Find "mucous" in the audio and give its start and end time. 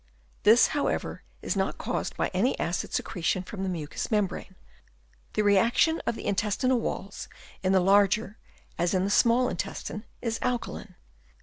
3.69-4.09